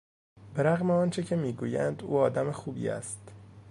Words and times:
به 0.53 0.63
رغم 0.63 0.91
آنچه 0.91 1.23
که 1.23 1.35
میگویند 1.35 2.03
او 2.03 2.17
آدم 2.19 2.51
خوبی 2.51 2.89
است. 2.89 3.31